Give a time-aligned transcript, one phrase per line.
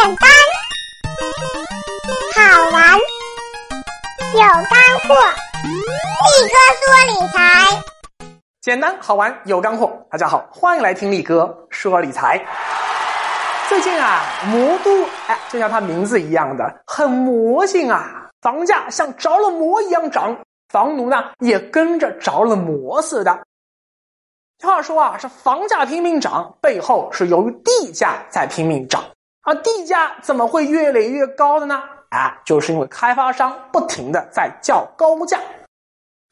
[0.00, 0.30] 简单、
[2.36, 2.98] 好玩、
[4.32, 5.14] 有干货，
[5.64, 6.54] 力哥
[6.86, 7.36] 说理财。
[8.60, 12.40] 简单好玩有干货，大家好，欢迎来听力哥说理财。
[13.68, 20.36] 最近啊，魔都哎，就像它名字一样的，很魔性啊，房价像着了魔一样涨，
[20.68, 23.36] 房奴呢也跟着着了魔似的。
[24.62, 29.02] 话说啊，这房价拼命涨，背后是由于地价在拼命涨。
[29.48, 31.82] 而地价怎么会越垒越高的呢？
[32.10, 35.40] 啊，就是因为开发商不停的在叫高价。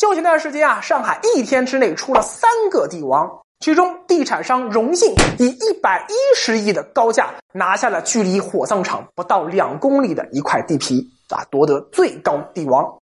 [0.00, 12.98] 就前段时间啊，上海一天之内出了三个地王，其中地产商荣信以一百一十亿的高价拿下了距离火葬场不到两公里的一块地皮，啊，夺得最高地王。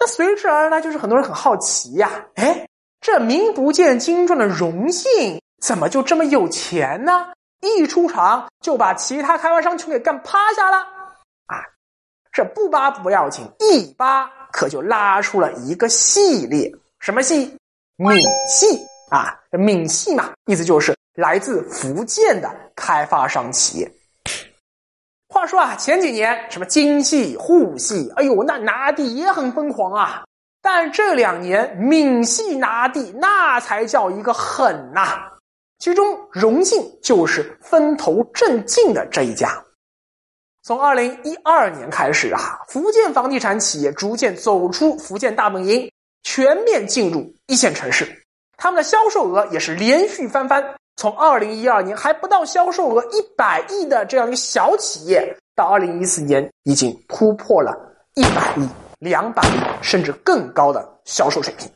[0.00, 2.66] 那随之而来就是很多人很好奇呀，哎，
[3.02, 7.26] 这名不见经传的荣信怎么就这么有钱呢？
[7.64, 10.76] 一出场就把其他开发商全给干趴下了
[11.46, 11.58] 啊！
[12.32, 16.70] 这不扒不要紧，一扒可就拉出了一个系列，
[17.00, 17.56] 什么系？
[17.96, 18.66] 闽系
[19.10, 19.34] 啊！
[19.50, 23.90] 闽系嘛，意思就是来自福建的开发商企业。
[25.28, 30.24] 话说啊，前几年什么京系、沪系，哎呦，那拿地也很疯狂啊。
[30.62, 35.30] 但这两年闽系拿地，那才叫一个狠呐！
[35.84, 39.62] 其中，荣信就是风头正劲的这一家。
[40.62, 48.08] 从二零一二年开始啊，福建房地产企业逐渐走出福建大本营，全面进入一线城市。
[48.56, 50.64] 他们的销售额也是连续翻番，
[50.96, 57.78] 从二零一二年还不到销售额一百亿的这样一个小企业，到二零一四年已经突破了
[58.14, 58.66] 一百亿、
[59.00, 61.70] 两百亿甚至更高的销售水平。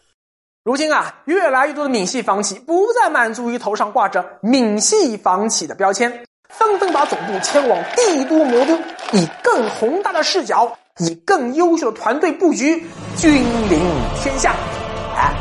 [0.69, 6.12] 如今啊，越来越多的闽系房企不再满足于头上挂着“闽系房企”的标签，
[6.50, 8.75] 纷纷把总部迁往帝都魔都，
[9.12, 13.80] 以更宏大的视角，以更优秀的团队布局，君临
[14.22, 14.54] 天下。
[15.16, 15.32] 哎，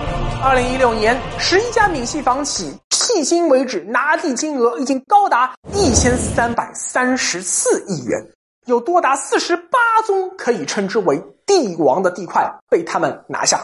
[0.42, 8.26] 二零一六年，十一家闽系房企迄今为止拿地金额已经高达一千三百三十四亿元，
[8.66, 13.60] 有多达四十八宗可以称之为帝王的地块被他们拿下。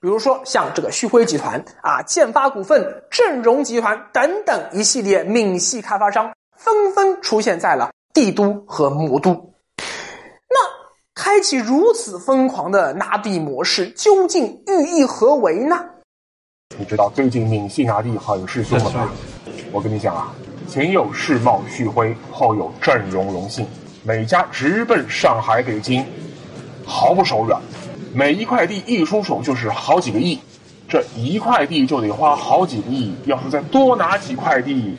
[0.00, 9.32] 比如说，像这个旭辉集团啊、建发股份、正荣集团等等一系列闽系开发商，纷纷出现在了帝都和魔都。
[10.48, 10.56] 那
[11.14, 15.84] 开启如此疯狂的拿地模式，究竟寓意何为呢？
[16.78, 19.10] 你知道最近闽系拿地很是凶猛吗？
[19.72, 20.34] 我跟你讲啊，
[20.68, 23.66] 前有世茂旭辉，后有正荣荣信，
[24.02, 26.04] 每家直奔上海、北京，
[26.84, 27.60] 毫不手软。
[28.16, 30.38] 每一块地一出手就是好几个亿，
[30.88, 34.96] 这一块地就得花好几个亿，要是再多拿几块地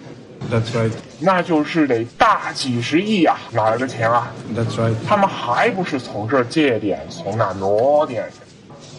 [0.51, 3.35] ，That's right，那就是得大几十亿啊！
[3.53, 8.29] 哪来的钱啊？That's right，他们还不是从这儿借点，从那挪点？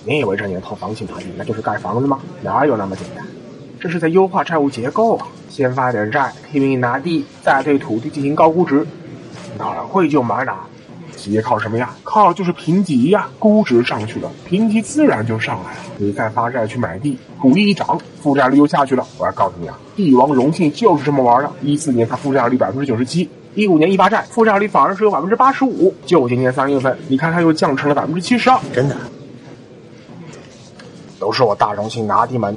[0.04, 2.18] 你以为这年头房企拿地那就是盖房子吗？
[2.42, 3.24] 哪有那么简单？
[3.78, 5.28] 这是在优化债务结构啊！
[5.48, 8.84] 先发点债，拼命拿地，再对土地进行高估值，
[9.56, 10.58] 哪会就买哪拿？
[11.18, 11.90] 企业靠什么呀？
[12.04, 15.78] 靠就是评级呀，估值上去了，评级自然就上来了。
[15.96, 19.04] 你再发债去买地，土地一涨，负债率又下去了。
[19.18, 21.50] 我要告诉你啊，帝王荣信就是这么玩的。
[21.60, 25.92] 一四年它负债率百分之九十七，一五年一发债，负债率反而只有百分之八十五。
[26.06, 28.60] 就今年三月份，你看它又降成了百分之七十二。
[28.72, 28.96] 真的，
[31.18, 32.56] 都是我大荣幸拿地门，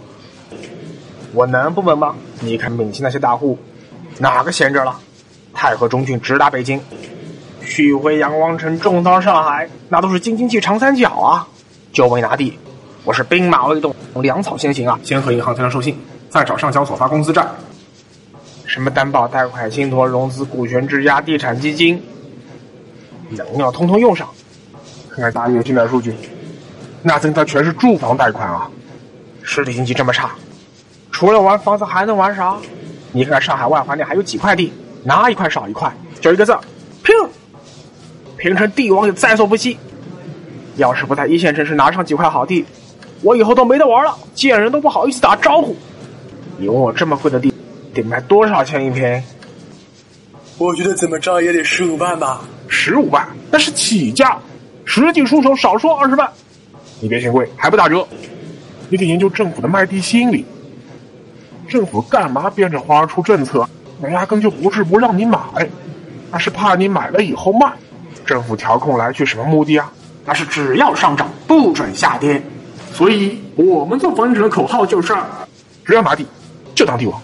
[1.33, 2.15] 我能不稳吗？
[2.41, 3.57] 你看闽西那些大户，
[4.19, 4.99] 哪个闲着了？
[5.53, 6.79] 太和中郡直达北京。
[7.63, 11.47] 旭辉、阳光城、重到上海，那都是京津冀长三角啊！
[11.93, 12.57] 就为拿地，
[13.03, 14.99] 我是兵马未动，粮草先行啊！
[15.03, 15.97] 先和银行谈成授信，
[16.29, 17.45] 再找上交所发公司债。
[18.65, 22.01] 什么担保、贷款、信托、融资、股权质押、地产基金，
[23.29, 24.27] 能量通通用上。
[25.09, 26.15] 看看大约进来数据，
[27.03, 28.69] 那真的全是住房贷款啊！
[29.43, 30.31] 实体经济这么差，
[31.11, 32.55] 除了玩房子还能玩啥？
[33.11, 34.71] 你看看上海外环内还有几块地，
[35.03, 36.61] 拿一块少一块，就一个字：拼！
[38.41, 39.77] 平城帝王也在所不惜。
[40.75, 42.65] 要是不在一线城市拿上几块好地，
[43.21, 45.75] 我以后都没得玩了，见人都不好意思打招呼。
[46.57, 47.53] 你问我这么贵的地，
[47.93, 49.21] 得卖多少钱一平？
[50.57, 52.41] 我觉得怎么着也得十五万吧。
[52.67, 54.39] 十五万那是起价，
[54.85, 56.27] 实际出手少说二十万。
[56.99, 58.07] 你别嫌贵，还不打折。
[58.89, 60.43] 你得研究政府的卖地心理。
[61.67, 63.69] 政府干嘛变着花出政策？
[64.01, 65.37] 那压根就不是不让你买，
[66.31, 67.71] 那是怕你买了以后卖。
[68.25, 69.91] 政府调控来去什么目的啊？
[70.25, 72.41] 那是只要上涨不准下跌。
[72.93, 75.13] 所以我们做房地产的口号就是：
[75.85, 76.27] 只要拿地
[76.75, 77.21] 就当帝王。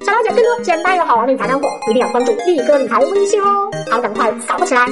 [0.00, 3.68] 怎么了解更多简单又好玩的理财干货，一定要关注力哥理财微信哦！
[3.90, 4.86] 好，赶快扫起来！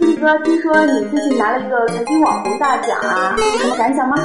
[0.00, 4.16] 力哥，听说你最近拿了一个财经网红大奖啊，有什么感想吗？